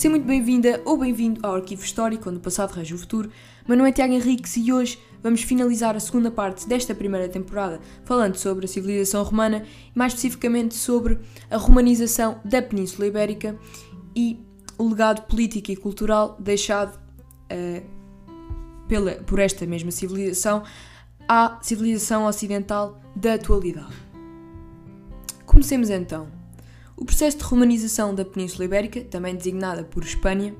Seja 0.00 0.08
muito 0.08 0.26
bem-vinda 0.26 0.80
ou 0.86 0.96
bem-vindo 0.96 1.46
ao 1.46 1.56
Arquivo 1.56 1.84
Histórico, 1.84 2.30
onde 2.30 2.38
o 2.38 2.40
passado 2.40 2.72
rege 2.72 2.94
o 2.94 2.98
futuro. 2.98 3.30
Meu 3.68 3.76
nome 3.76 3.90
é 3.90 3.92
Tiago 3.92 4.14
Henriques 4.14 4.56
e 4.56 4.72
hoje 4.72 4.98
vamos 5.22 5.42
finalizar 5.42 5.94
a 5.94 6.00
segunda 6.00 6.30
parte 6.30 6.66
desta 6.66 6.94
primeira 6.94 7.28
temporada, 7.28 7.78
falando 8.06 8.34
sobre 8.36 8.64
a 8.64 8.68
civilização 8.68 9.22
romana 9.22 9.62
e 9.94 9.98
mais 9.98 10.14
especificamente 10.14 10.74
sobre 10.74 11.18
a 11.50 11.58
romanização 11.58 12.40
da 12.42 12.62
Península 12.62 13.08
Ibérica 13.08 13.58
e 14.16 14.40
o 14.78 14.88
legado 14.88 15.26
político 15.26 15.70
e 15.70 15.76
cultural 15.76 16.34
deixado 16.40 16.98
uh, 17.52 17.86
pela, 18.88 19.16
por 19.16 19.38
esta 19.38 19.66
mesma 19.66 19.90
civilização 19.90 20.62
à 21.28 21.58
civilização 21.60 22.24
ocidental 22.24 22.98
da 23.14 23.34
atualidade. 23.34 23.92
Comecemos 25.44 25.90
então. 25.90 26.39
O 27.00 27.04
processo 27.06 27.38
de 27.38 27.44
romanização 27.44 28.14
da 28.14 28.26
Península 28.26 28.66
Ibérica, 28.66 29.00
também 29.00 29.34
designada 29.34 29.82
por 29.82 30.04
Espanha, 30.04 30.54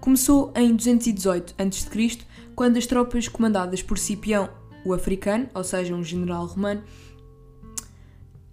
começou 0.00 0.52
em 0.56 0.74
218 0.74 1.54
a.C., 1.56 2.18
quando 2.56 2.76
as 2.76 2.86
tropas 2.86 3.28
comandadas 3.28 3.82
por 3.82 3.96
Cipião, 3.96 4.50
o 4.84 4.92
africano, 4.92 5.48
ou 5.54 5.62
seja, 5.62 5.94
um 5.94 6.02
general 6.02 6.44
romano, 6.46 6.82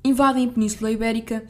invadem 0.06 0.48
a 0.48 0.52
Península 0.52 0.92
Ibérica 0.92 1.44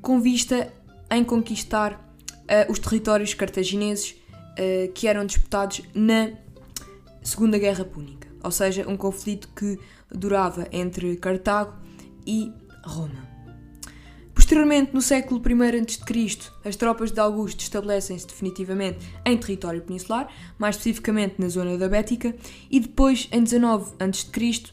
com 0.00 0.22
vista 0.22 0.72
em 1.10 1.22
conquistar 1.22 1.92
uh, 1.92 2.72
os 2.72 2.78
territórios 2.78 3.34
cartagineses 3.34 4.12
uh, 4.12 4.90
que 4.94 5.06
eram 5.06 5.26
disputados 5.26 5.82
na 5.94 6.30
Segunda 7.22 7.58
Guerra 7.58 7.84
Púnica, 7.84 8.26
ou 8.42 8.50
seja, 8.50 8.88
um 8.88 8.96
conflito 8.96 9.50
que 9.54 9.78
durava 10.10 10.66
entre 10.72 11.14
Cartago 11.16 11.74
e 12.26 12.50
Roma. 12.84 13.39
Posteriormente, 14.50 14.92
no 14.92 15.00
século 15.00 15.40
I 15.48 15.78
a.C., 15.78 16.50
as 16.64 16.74
tropas 16.74 17.12
de 17.12 17.20
Augusto 17.20 17.60
estabelecem-se 17.60 18.26
definitivamente 18.26 18.98
em 19.24 19.36
território 19.36 19.80
peninsular, 19.80 20.28
mais 20.58 20.74
especificamente 20.74 21.36
na 21.38 21.48
zona 21.48 21.78
da 21.78 21.88
Bética, 21.88 22.34
e 22.68 22.80
depois, 22.80 23.28
em 23.30 23.44
19 23.44 23.92
a.C., 24.00 24.72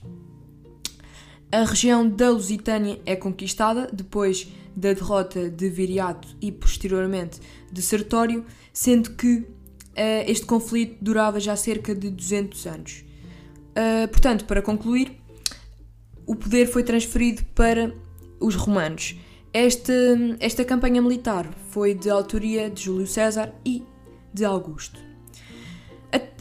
a 1.52 1.64
região 1.64 2.10
da 2.10 2.32
Lusitânia 2.32 3.00
é 3.06 3.16
conquistada 3.16 3.88
depois 3.94 4.52
da 4.76 4.94
derrota 4.94 5.48
de 5.48 5.70
Viriato 5.70 6.28
e 6.42 6.52
posteriormente 6.52 7.40
de 7.72 7.82
Sertório, 7.84 8.48
sendo 8.74 9.12
que 9.12 9.42
uh, 9.42 9.46
este 10.26 10.48
conflito 10.48 10.98
durava 11.04 11.40
já 11.40 11.56
cerca 11.56 11.94
de 11.94 12.10
200 12.10 12.66
anos. 12.66 13.06
Uh, 13.76 14.08
portanto, 14.08 14.46
para 14.46 14.60
concluir, 14.60 15.22
o 16.26 16.36
poder 16.36 16.66
foi 16.66 16.82
transferido 16.82 17.44
para 17.54 17.94
os 18.40 18.56
romanos 18.56 19.16
esta, 19.54 19.94
esta 20.40 20.64
campanha 20.64 21.02
militar 21.02 21.50
foi 21.70 21.94
de 21.94 22.10
autoria 22.10 22.70
de 22.70 22.84
Júlio 22.84 23.08
César 23.08 23.54
e 23.66 23.84
de 24.34 24.46
Augusto. 24.46 25.00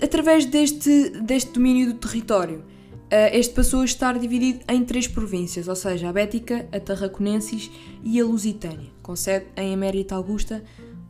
Através 0.03 0.45
deste, 0.47 1.11
deste 1.21 1.53
domínio 1.53 1.93
do 1.93 1.99
território, 1.99 2.65
eh, 3.11 3.39
este 3.39 3.55
passou 3.55 3.81
a 3.81 3.85
estar 3.85 4.19
dividido 4.19 4.61
em 4.69 4.85
três 4.85 5.07
províncias, 5.07 5.69
ou 5.69 5.77
seja, 5.77 6.09
a 6.09 6.13
Bética, 6.13 6.69
a 6.73 6.81
Tarraconensis 6.81 7.71
e 8.03 8.21
a 8.21 8.25
Lusitânia, 8.25 8.91
com 9.03 9.15
sede 9.15 9.47
em 9.57 9.73
Emérita 9.73 10.15
Augusta, 10.15 10.63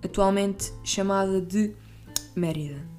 atualmente 0.02 0.72
chamada 0.84 1.40
de 1.40 1.74
Mérida. 2.34 2.96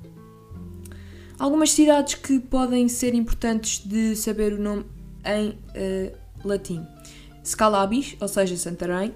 Algumas 1.39 1.71
cidades 1.71 2.15
que 2.15 2.39
podem 2.39 2.87
ser 2.87 3.13
importantes 3.13 3.85
de 3.85 4.15
saber 4.15 4.53
o 4.53 4.59
nome 4.59 4.85
em 5.23 5.49
uh, 5.49 6.17
latim. 6.43 6.83
Scalabis, 7.47 8.17
ou 8.19 8.27
seja, 8.27 8.57
Santarém, 8.57 9.15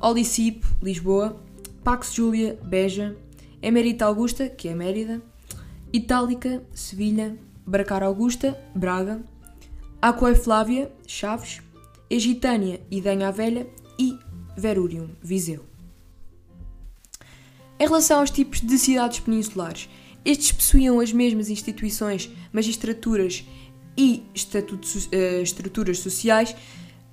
Olicipo, 0.00 0.66
Lisboa, 0.80 1.36
Pax 1.82 2.12
Júlia, 2.14 2.58
Beja, 2.64 3.16
Emerita 3.60 4.04
Augusta, 4.04 4.48
que 4.48 4.68
é 4.68 4.74
Mérida, 4.74 5.20
Itálica, 5.92 6.62
Sevilha, 6.72 7.36
Bracar 7.66 8.02
Augusta, 8.02 8.58
Braga, 8.74 9.20
Aquae 10.00 10.34
Flávia, 10.36 10.92
Chaves, 11.06 11.60
Egitânia 12.08 12.80
Danha 13.02 13.32
Velha 13.32 13.66
e 13.98 14.16
Verúrium, 14.56 15.10
Viseu. 15.20 15.64
Em 17.78 17.86
relação 17.86 18.20
aos 18.20 18.30
tipos 18.30 18.60
de 18.60 18.78
cidades 18.78 19.18
peninsulares, 19.18 19.88
estes 20.24 20.52
possuíam 20.52 21.00
as 21.00 21.12
mesmas 21.12 21.50
instituições, 21.50 22.30
magistraturas 22.52 23.44
e 23.96 24.22
uh, 24.36 25.42
estruturas 25.42 25.98
sociais 25.98 26.54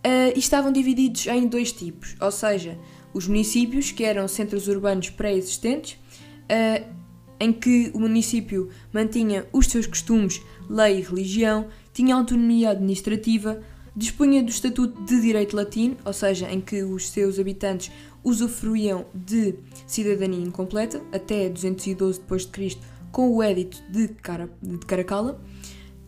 uh, 0.06 0.34
e 0.36 0.40
estavam 0.40 0.72
divididos 0.72 1.28
em 1.28 1.48
dois 1.48 1.72
tipos, 1.72 2.16
ou 2.20 2.32
seja, 2.32 2.78
os 3.14 3.28
municípios, 3.28 3.92
que 3.92 4.04
eram 4.04 4.28
centros 4.28 4.68
urbanos 4.68 5.10
pré-existentes, 5.10 5.94
uh, 5.94 7.00
em 7.40 7.54
que 7.54 7.90
o 7.94 8.00
município 8.00 8.70
mantinha 8.94 9.46
os 9.54 9.68
seus 9.68 9.88
costumes, 9.88 10.42
lei 10.70 11.00
e 11.00 11.02
religião, 11.02 11.68
tinha 11.94 12.16
autonomia 12.16 12.72
administrativa, 12.72 13.62
dispunha 13.96 14.44
do 14.44 14.50
estatuto 14.50 15.02
de 15.04 15.22
direito 15.22 15.56
latino, 15.56 15.98
ou 16.06 16.14
seja, 16.14 16.52
em 16.52 16.60
que 16.60 16.84
os 16.84 17.10
seus 17.10 17.40
habitantes 17.40 17.92
usufruíam 18.24 19.06
de 19.14 19.56
cidadania 19.88 20.46
incompleta 20.46 21.02
até 21.12 21.50
212 21.50 22.22
d.C. 22.22 22.78
com 23.12 23.32
o 23.36 23.44
Edito 23.44 23.82
de, 23.90 24.10
Cara, 24.10 24.50
de 24.62 24.78
Caracalla. 24.86 25.42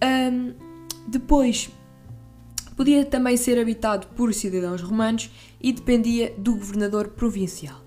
Um, 0.04 0.54
depois 1.08 1.70
Podia 2.82 3.06
também 3.06 3.38
ser 3.38 3.60
habitado 3.60 4.08
por 4.16 4.34
cidadãos 4.34 4.82
romanos 4.82 5.30
e 5.62 5.72
dependia 5.72 6.34
do 6.36 6.56
governador 6.56 7.10
provincial. 7.10 7.80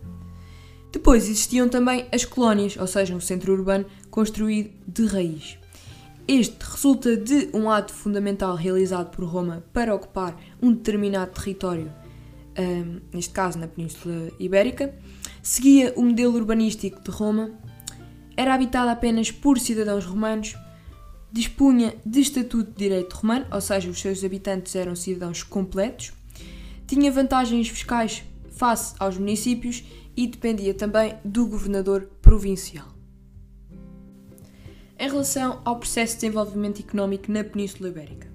Depois 0.93 1.25
existiam 1.25 1.69
também 1.69 2.07
as 2.13 2.25
colónias, 2.25 2.77
ou 2.77 2.87
seja, 2.87 3.13
um 3.13 3.19
centro 3.19 3.53
urbano 3.53 3.87
construído 4.09 4.71
de 4.87 5.05
raiz. 5.07 5.59
Este 6.29 6.57
resulta 6.61 7.17
de 7.17 7.51
um 7.53 7.69
ato 7.69 7.93
fundamental 7.93 8.55
realizado 8.55 9.11
por 9.11 9.25
Roma 9.25 9.65
para 9.73 9.93
ocupar 9.93 10.41
um 10.63 10.73
determinado 10.73 11.33
território, 11.33 11.91
um, 12.57 13.01
neste 13.13 13.33
caso 13.33 13.59
na 13.59 13.67
Península 13.67 14.31
Ibérica, 14.39 14.95
seguia 15.43 15.93
o 15.97 16.05
modelo 16.05 16.37
urbanístico 16.37 17.03
de 17.03 17.11
Roma, 17.11 17.51
era 18.37 18.55
habitada 18.55 18.93
apenas 18.93 19.29
por 19.29 19.59
cidadãos 19.59 20.05
romanos 20.05 20.55
dispunha 21.35 21.97
de 22.07 22.21
estatuto 22.21 22.71
de 22.71 22.77
direito 22.77 23.15
romano, 23.15 23.45
ou 23.51 23.61
seja, 23.61 23.91
os 23.91 24.01
seus 24.01 24.23
habitantes 24.23 24.77
eram 24.77 24.95
cidadãos 24.95 25.43
completos, 25.43 26.13
tinha 26.87 27.11
vantagens 27.11 27.69
fiscais 27.69 28.23
face 28.53 28.95
aos 29.01 29.19
municípios 29.19 29.83
e 30.17 30.29
dependia 30.29 30.73
também 30.73 31.17
do 31.25 31.49
governador 31.49 32.09
provincial. 32.23 32.87
Em 34.97 35.11
relação 35.11 35.61
ao 35.65 35.81
processo 35.81 36.15
de 36.15 36.21
desenvolvimento 36.21 36.81
económico 36.81 37.33
na 37.33 37.43
Península 37.43 37.89
Ibérica, 37.89 38.29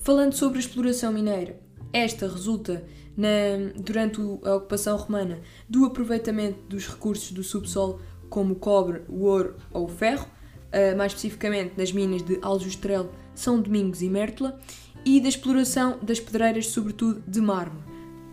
falando 0.00 0.32
sobre 0.32 0.58
a 0.58 0.62
exploração 0.62 1.12
mineira, 1.12 1.60
esta 1.92 2.26
resulta 2.26 2.84
na, 3.16 3.28
durante 3.76 4.20
a 4.20 4.56
ocupação 4.56 4.96
romana 4.96 5.38
do 5.68 5.84
aproveitamento 5.84 6.58
dos 6.68 6.88
recursos 6.88 7.30
do 7.30 7.44
subsolo 7.44 8.00
como 8.28 8.54
o 8.54 8.56
cobre, 8.56 9.02
o 9.08 9.26
ouro 9.26 9.54
ou 9.72 9.84
o 9.84 9.88
ferro, 9.88 10.26
uh, 10.72 10.96
mais 10.96 11.12
especificamente 11.12 11.74
nas 11.76 11.92
minas 11.92 12.22
de 12.22 12.38
Aljustrel, 12.42 13.10
São 13.34 13.60
Domingos 13.60 14.02
e 14.02 14.08
Mértola, 14.08 14.58
e 15.04 15.20
da 15.20 15.28
exploração 15.28 15.98
das 16.02 16.20
pedreiras, 16.20 16.66
sobretudo 16.68 17.22
de 17.26 17.40
mármore, 17.40 17.84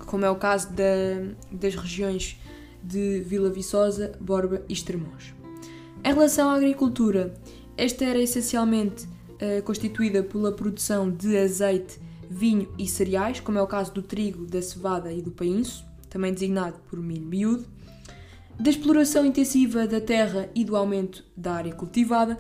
como 0.06 0.26
é 0.26 0.30
o 0.30 0.36
caso 0.36 0.70
da, 0.74 0.84
das 1.52 1.76
regiões 1.76 2.38
de 2.84 3.22
Vila 3.22 3.50
Viçosa, 3.50 4.14
Borba 4.20 4.64
e 4.68 4.74
Estremoz. 4.74 5.34
Em 6.04 6.14
relação 6.14 6.50
à 6.50 6.56
agricultura, 6.56 7.34
esta 7.76 8.06
era 8.06 8.20
essencialmente 8.20 9.06
uh, 9.06 9.62
constituída 9.64 10.24
pela 10.24 10.52
produção 10.52 11.10
de 11.10 11.38
azeite, 11.38 12.00
vinho 12.30 12.72
e 12.78 12.88
cereais, 12.88 13.40
como 13.40 13.58
é 13.58 13.62
o 13.62 13.68
caso 13.68 13.94
do 13.94 14.02
trigo, 14.02 14.46
da 14.46 14.62
cevada 14.62 15.12
e 15.12 15.22
do 15.22 15.32
painço, 15.32 15.86
também 16.10 16.34
designado 16.34 16.78
por 16.90 17.00
milho 17.00 17.26
miúdo, 17.26 17.66
da 18.60 18.70
exploração 18.70 19.26
intensiva 19.26 19.88
da 19.88 20.02
terra 20.02 20.50
e 20.56 20.66
do 20.66 20.76
aumento 20.76 21.24
da 21.36 21.54
área 21.54 21.74
cultivada 21.74 22.38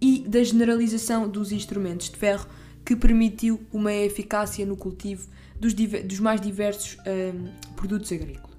e 0.00 0.20
da 0.20 0.42
generalização 0.42 1.28
dos 1.28 1.50
instrumentos 1.52 2.08
de 2.08 2.16
ferro 2.16 2.46
que 2.84 2.94
permitiu 2.94 3.60
uma 3.72 3.92
eficácia 3.92 4.64
no 4.64 4.76
cultivo 4.76 5.28
dos, 5.58 5.74
dos 5.74 6.20
mais 6.20 6.40
diversos 6.40 6.96
um, 7.06 7.74
produtos 7.74 8.12
agrícolas. 8.12 8.56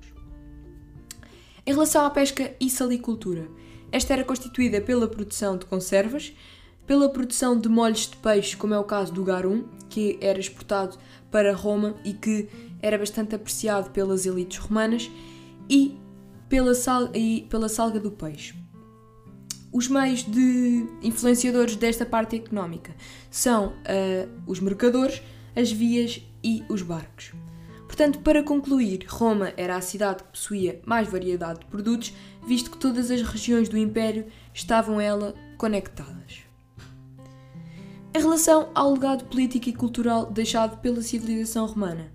Em 1.65 1.71
relação 1.71 2.05
à 2.05 2.09
pesca 2.09 2.53
e 2.59 2.69
salicultura, 2.69 3.47
esta 3.91 4.13
era 4.13 4.23
constituída 4.23 4.81
pela 4.81 5.07
produção 5.07 5.57
de 5.57 5.65
conservas, 5.65 6.33
pela 6.85 7.09
produção 7.09 7.59
de 7.59 7.69
molhos 7.69 8.09
de 8.09 8.17
peixe, 8.17 8.55
como 8.55 8.73
é 8.73 8.79
o 8.79 8.83
caso 8.83 9.13
do 9.13 9.23
garum, 9.23 9.65
que 9.89 10.17
era 10.21 10.39
exportado 10.39 10.97
para 11.31 11.53
Roma 11.53 11.95
e 12.03 12.13
que 12.13 12.47
era 12.81 12.97
bastante 12.97 13.35
apreciado 13.35 13.91
pelas 13.91 14.25
elites 14.25 14.57
romanas, 14.57 15.09
e 15.69 15.97
pela, 16.49 16.73
sal, 16.73 17.09
e 17.13 17.47
pela 17.49 17.69
salga 17.69 17.99
do 17.99 18.11
peixe. 18.11 18.55
Os 19.71 19.87
meios 19.87 20.23
de 20.23 20.87
influenciadores 21.03 21.75
desta 21.75 22.05
parte 22.05 22.35
económica 22.35 22.95
são 23.29 23.67
uh, 23.67 24.29
os 24.47 24.59
mercadores, 24.59 25.21
as 25.55 25.71
vias 25.71 26.21
e 26.43 26.63
os 26.69 26.81
barcos. 26.81 27.33
Portanto, 27.85 28.19
para 28.19 28.43
concluir, 28.43 29.05
Roma 29.07 29.53
era 29.57 29.75
a 29.75 29.81
cidade 29.81 30.23
que 30.23 30.29
possuía 30.29 30.81
mais 30.85 31.07
variedade 31.07 31.59
de 31.59 31.65
produtos, 31.65 32.13
visto 32.47 32.71
que 32.71 32.77
todas 32.77 33.09
as 33.09 33.21
regiões 33.21 33.69
do 33.69 33.77
Império 33.77 34.27
estavam 34.53 35.01
ela 35.01 35.33
conectadas. 35.57 36.43
Em 38.13 38.19
relação 38.19 38.69
ao 38.73 38.93
legado 38.93 39.25
político 39.25 39.69
e 39.69 39.73
cultural 39.73 40.25
deixado 40.27 40.77
pela 40.79 41.01
civilização 41.01 41.65
romana, 41.65 42.11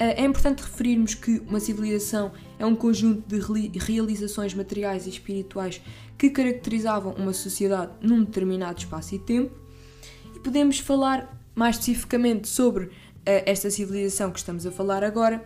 é 0.00 0.24
importante 0.24 0.62
referirmos 0.62 1.14
que 1.14 1.42
uma 1.46 1.60
civilização 1.60 2.32
é 2.58 2.64
um 2.64 2.74
conjunto 2.74 3.22
de 3.28 3.78
realizações 3.78 4.54
materiais 4.54 5.06
e 5.06 5.10
espirituais 5.10 5.80
que 6.16 6.30
caracterizavam 6.30 7.12
uma 7.14 7.34
sociedade 7.34 7.92
num 8.00 8.24
determinado 8.24 8.78
espaço 8.78 9.14
e 9.14 9.18
tempo, 9.18 9.54
e 10.34 10.38
podemos 10.40 10.78
falar 10.78 11.38
mais 11.54 11.76
especificamente 11.76 12.48
sobre 12.48 12.86
uh, 12.86 12.90
esta 13.24 13.70
civilização 13.70 14.30
que 14.30 14.38
estamos 14.38 14.66
a 14.66 14.70
falar 14.70 15.04
agora, 15.04 15.44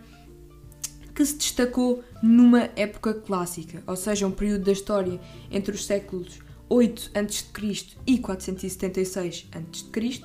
que 1.13 1.25
se 1.25 1.37
destacou 1.37 2.03
numa 2.23 2.69
época 2.75 3.13
clássica, 3.13 3.83
ou 3.85 3.95
seja, 3.95 4.25
um 4.27 4.31
período 4.31 4.65
da 4.65 4.71
história 4.71 5.19
entre 5.51 5.75
os 5.75 5.85
séculos 5.85 6.39
8 6.69 7.11
a.C. 7.13 7.85
e 8.07 8.17
476 8.19 9.47
a.C. 9.51 10.21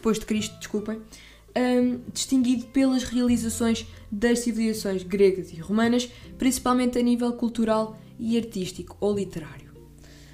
depois 0.00 0.18
de 0.18 0.24
Cristo, 0.24 0.56
desculpem, 0.58 0.98
um, 1.54 2.00
distinguido 2.10 2.64
pelas 2.68 3.04
realizações 3.04 3.86
das 4.10 4.38
civilizações 4.38 5.02
gregas 5.02 5.52
e 5.52 5.56
romanas, 5.56 6.10
principalmente 6.38 6.98
a 6.98 7.02
nível 7.02 7.30
cultural 7.34 7.98
e 8.18 8.38
artístico 8.38 8.96
ou 8.98 9.14
literário. 9.14 9.70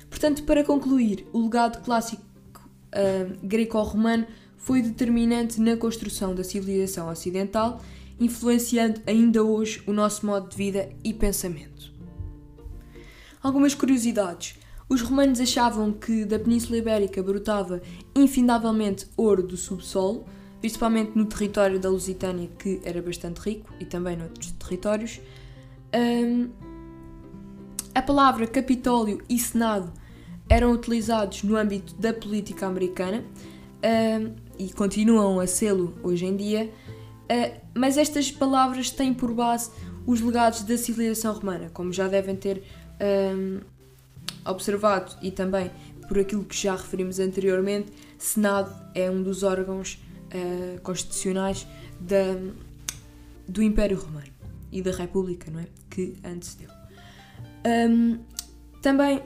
Portanto, 0.09 0.45
para 0.45 0.63
concluir, 0.63 1.27
o 1.33 1.43
legado 1.43 1.83
clássico 1.85 2.23
uh, 2.23 3.37
greco-romano 3.43 4.25
foi 4.57 4.81
determinante 4.81 5.61
na 5.61 5.77
construção 5.77 6.33
da 6.33 6.45
civilização 6.45 7.09
ocidental, 7.09 7.83
influenciando 8.21 9.01
ainda 9.05 9.43
hoje 9.43 9.83
o 9.85 9.93
nosso 9.93 10.25
modo 10.25 10.49
de 10.49 10.57
vida 10.57 10.91
e 11.03 11.13
pensamento. 11.13 11.93
Algumas 13.43 13.75
curiosidades. 13.75 14.55
Os 14.89 15.03
romanos 15.03 15.41
achavam 15.41 15.93
que 15.93 16.25
da 16.25 16.39
Península 16.39 16.79
Ibérica 16.79 17.23
brotava 17.23 17.83
infindavelmente 18.15 19.07
ouro 19.17 19.43
do 19.43 19.57
subsolo, 19.57 20.25
principalmente 20.61 21.13
no 21.17 21.27
território 21.27 21.81
da 21.81 21.91
Lusitânia, 21.91 22.49
que 22.59 22.81
era 22.85 23.03
bastante 23.03 23.39
rico, 23.39 23.73
e 23.81 23.85
também 23.85 24.17
noutros 24.17 24.53
territórios. 24.53 25.21
Um, 25.95 26.51
a 27.95 28.03
palavra 28.03 28.47
Capitólio 28.47 29.23
e 29.29 29.39
Senado 29.39 29.93
eram 30.49 30.71
utilizados 30.73 31.43
no 31.43 31.57
âmbito 31.57 31.95
da 31.97 32.13
política 32.13 32.67
americana 32.67 33.25
um, 33.83 34.35
e 34.59 34.73
continuam 34.73 35.41
a 35.41 35.47
sê-lo 35.49 35.95
hoje 36.03 36.27
em 36.27 36.37
dia, 36.37 36.71
uh, 37.25 37.61
mas 37.75 37.99
estas 37.99 38.31
palavras 38.31 38.91
têm 38.91 39.13
por 39.13 39.33
base 39.35 39.71
os 40.07 40.21
legados 40.21 40.63
da 40.63 40.79
civilização 40.79 41.35
romana, 41.35 41.71
como 41.71 41.93
já 41.93 42.07
devem 42.07 42.37
ter 42.37 42.63
um, 43.35 43.61
observado 44.47 45.17
e 45.23 45.31
também 45.31 45.71
por 46.09 46.19
aquilo 46.19 46.45
que 46.45 46.57
já 46.57 46.75
referimos 46.77 47.19
anteriormente, 47.19 47.93
Senado 48.19 48.75
é 48.95 49.11
um 49.11 49.23
dos 49.23 49.43
órgãos 49.43 49.99
uh, 50.27 50.81
constitucionais 50.81 51.67
da, 52.01 52.37
do 53.49 53.63
Império 53.63 53.99
Romano 53.99 54.29
e 54.71 54.83
da 54.83 54.93
República, 54.93 55.51
não 55.51 55.61
é? 55.61 55.67
Que 55.91 56.15
antecedeu. 56.25 56.71
Um, 57.67 58.21
também 58.81 59.23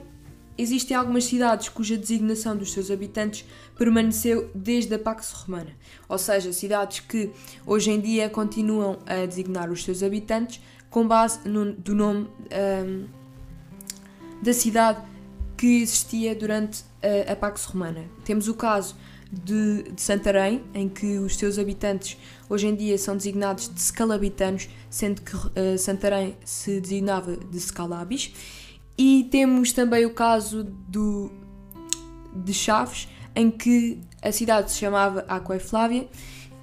existem 0.57 0.95
algumas 0.95 1.25
cidades 1.25 1.69
cuja 1.69 1.97
designação 1.97 2.55
dos 2.55 2.71
seus 2.71 2.89
habitantes 2.89 3.45
permaneceu 3.77 4.49
desde 4.53 4.93
a 4.95 4.99
Pax 4.99 5.31
Romana, 5.31 5.71
ou 6.07 6.17
seja, 6.17 6.51
cidades 6.51 6.99
que 6.99 7.31
hoje 7.65 7.91
em 7.91 7.99
dia 7.99 8.29
continuam 8.29 8.99
a 9.05 9.25
designar 9.25 9.71
os 9.71 9.83
seus 9.83 10.03
habitantes 10.03 10.61
com 10.89 11.07
base 11.07 11.47
no 11.47 11.71
do 11.73 11.95
nome 11.95 12.27
um, 12.85 13.05
da 14.41 14.53
cidade 14.53 15.10
que 15.61 15.83
existia 15.83 16.33
durante 16.33 16.83
a, 17.03 17.33
a 17.33 17.35
Pax 17.35 17.65
Romana. 17.65 18.05
Temos 18.25 18.47
o 18.47 18.55
caso 18.55 18.95
de, 19.31 19.83
de, 19.91 20.01
Santarém, 20.01 20.63
em 20.73 20.89
que 20.89 21.19
os 21.19 21.37
seus 21.37 21.59
habitantes 21.59 22.17
hoje 22.49 22.65
em 22.65 22.73
dia 22.73 22.97
são 22.97 23.15
designados 23.15 23.69
de 23.69 23.79
scalabitanos, 23.79 24.67
sendo 24.89 25.21
que 25.21 25.35
uh, 25.35 25.77
Santarém 25.77 26.35
se 26.43 26.81
designava 26.81 27.37
de 27.37 27.59
Scalabis. 27.59 28.33
E 28.97 29.27
temos 29.29 29.71
também 29.71 30.03
o 30.03 30.15
caso 30.15 30.63
do, 30.63 31.31
de 32.33 32.55
Chaves, 32.55 33.07
em 33.35 33.51
que 33.51 34.01
a 34.19 34.31
cidade 34.31 34.71
se 34.71 34.79
chamava 34.79 35.23
Aquae 35.27 35.59
Flávia 35.59 36.09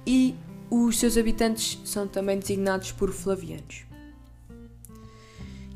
e 0.05 0.35
os 0.69 0.99
seus 0.99 1.15
habitantes 1.15 1.79
são 1.85 2.05
também 2.05 2.37
designados 2.37 2.91
por 2.91 3.13
Flavianos. 3.13 3.88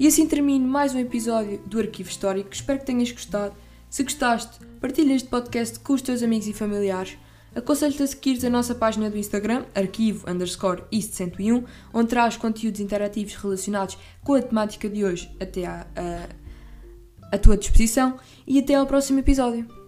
E 0.03 0.07
assim 0.07 0.27
termino 0.27 0.67
mais 0.67 0.93
um 0.93 0.99
episódio 0.99 1.61
do 1.65 1.79
Arquivo 1.79 2.09
Histórico. 2.09 2.49
Espero 2.51 2.77
que 2.77 2.85
tenhas 2.85 3.09
gostado. 3.09 3.55
Se 3.89 4.03
gostaste, 4.03 4.59
partilha 4.81 5.13
este 5.13 5.29
podcast 5.29 5.79
com 5.79 5.93
os 5.93 6.01
teus 6.01 6.21
amigos 6.21 6.45
e 6.45 6.51
familiares. 6.51 7.17
Aconselho-te 7.55 8.03
a 8.03 8.07
seguires 8.07 8.43
a 8.43 8.49
nossa 8.49 8.75
página 8.75 9.09
do 9.09 9.17
Instagram, 9.17 9.63
arquivo 9.73 10.29
underscore 10.29 10.83
ist101, 10.91 11.63
onde 11.93 12.09
traz 12.09 12.35
conteúdos 12.35 12.81
interativos 12.81 13.35
relacionados 13.35 13.97
com 14.25 14.33
a 14.33 14.41
temática 14.41 14.89
de 14.89 15.05
hoje 15.05 15.33
até 15.39 15.65
à, 15.65 15.87
à, 15.95 17.35
à 17.35 17.37
tua 17.37 17.55
disposição. 17.55 18.19
E 18.45 18.59
até 18.59 18.75
ao 18.75 18.85
próximo 18.85 19.19
episódio. 19.19 19.82